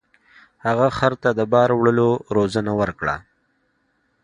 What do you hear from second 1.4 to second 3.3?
بار وړلو روزنه ورکړه.